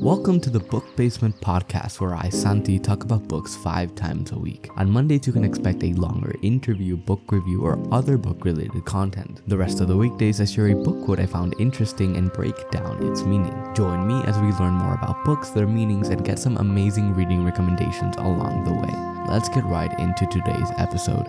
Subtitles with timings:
[0.00, 4.38] Welcome to the Book Basement podcast, where I, Santi, talk about books five times a
[4.38, 4.68] week.
[4.76, 9.42] On Mondays, you can expect a longer interview, book review, or other book related content.
[9.48, 12.70] The rest of the weekdays, I share a book quote I found interesting and break
[12.70, 13.74] down its meaning.
[13.74, 17.44] Join me as we learn more about books, their meanings, and get some amazing reading
[17.44, 19.32] recommendations along the way.
[19.34, 21.26] Let's get right into today's episode.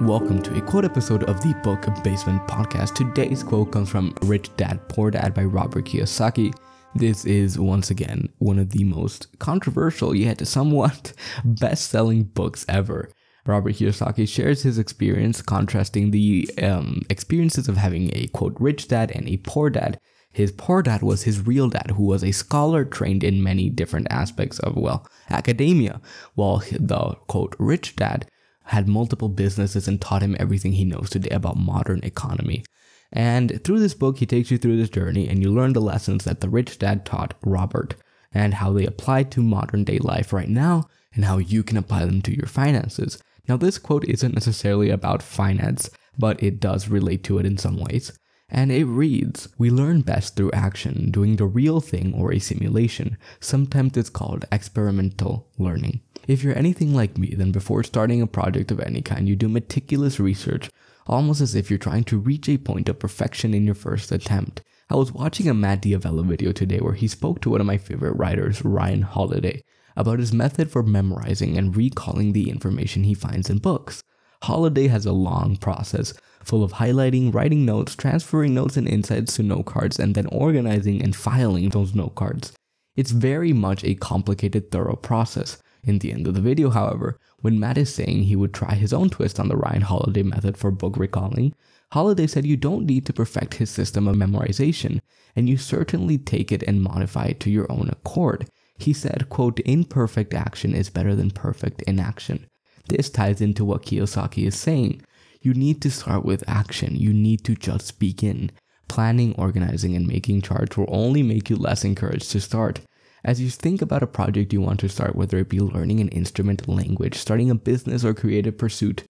[0.00, 2.94] Welcome to a quote episode of the Book Basement Podcast.
[2.94, 6.52] Today's quote comes from Rich Dad Poor Dad by Robert Kiyosaki.
[6.94, 11.12] This is once again one of the most controversial yet somewhat
[11.44, 13.10] best selling books ever.
[13.46, 19.12] Robert Kiyosaki shares his experience contrasting the um, experiences of having a quote rich dad
[19.14, 20.00] and a poor dad.
[20.32, 24.08] His poor dad was his real dad, who was a scholar trained in many different
[24.10, 26.00] aspects of, well, academia,
[26.34, 28.26] while the quote rich dad
[28.72, 32.64] had multiple businesses and taught him everything he knows today about modern economy.
[33.12, 36.24] And through this book, he takes you through this journey and you learn the lessons
[36.24, 37.94] that the rich dad taught Robert
[38.32, 42.06] and how they apply to modern day life right now and how you can apply
[42.06, 43.22] them to your finances.
[43.46, 47.76] Now, this quote isn't necessarily about finance, but it does relate to it in some
[47.76, 48.18] ways.
[48.54, 53.16] And it reads We learn best through action, doing the real thing or a simulation.
[53.40, 56.02] Sometimes it's called experimental learning.
[56.28, 59.48] If you're anything like me, then before starting a project of any kind, you do
[59.48, 60.70] meticulous research,
[61.06, 64.60] almost as if you're trying to reach a point of perfection in your first attempt.
[64.90, 67.78] I was watching a Matt D'Avella video today where he spoke to one of my
[67.78, 69.62] favorite writers, Ryan Holiday,
[69.96, 74.02] about his method for memorizing and recalling the information he finds in books.
[74.42, 79.42] Holiday has a long process, full of highlighting, writing notes, transferring notes and insights to
[79.44, 82.52] note cards, and then organizing and filing those note cards.
[82.96, 85.58] It's very much a complicated, thorough process.
[85.84, 88.92] In the end of the video, however, when Matt is saying he would try his
[88.92, 91.54] own twist on the Ryan Holiday method for book recalling,
[91.92, 95.00] Holiday said you don't need to perfect his system of memorization,
[95.36, 98.48] and you certainly take it and modify it to your own accord.
[98.78, 102.46] He said, quote, imperfect action is better than perfect inaction.
[102.92, 105.00] This ties into what Kiyosaki is saying.
[105.40, 106.94] You need to start with action.
[106.94, 108.50] You need to just begin.
[108.86, 112.80] Planning, organizing, and making charts will only make you less encouraged to start.
[113.24, 116.08] As you think about a project you want to start, whether it be learning an
[116.08, 119.04] instrument, language, starting a business, or creative pursuit,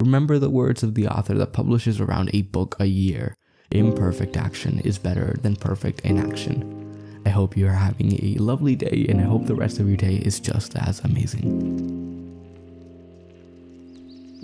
[0.00, 3.36] remember the words of the author that publishes around a book a year.
[3.70, 7.22] Imperfect action is better than perfect inaction.
[7.24, 9.96] I hope you are having a lovely day, and I hope the rest of your
[9.96, 11.97] day is just as amazing.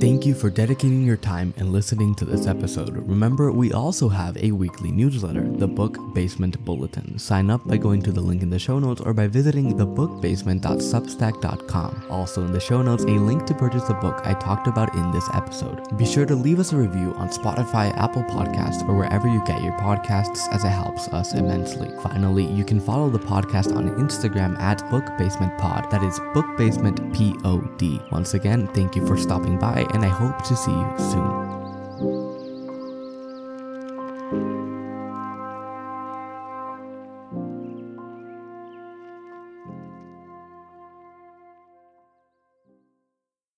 [0.00, 2.97] Thank you for dedicating your time and listening to this episode.
[2.97, 7.16] Remember, we also have a weekly newsletter, the Book Basement Bulletin.
[7.16, 12.06] Sign up by going to the link in the show notes or by visiting thebookbasement.substack.com.
[12.10, 15.12] Also in the show notes, a link to purchase the book I talked about in
[15.12, 15.97] this episode.
[15.97, 19.62] Be sure to leave us a review on Spotify, Apple Podcasts, or wherever you get
[19.62, 21.88] your podcasts as it helps us immensely.
[22.03, 25.88] Finally, you can follow the podcast on Instagram at bookbasementpod.
[25.91, 28.10] That is bookbasementpod.
[28.10, 31.44] Once again, thank you for stopping by and I hope to see you soon.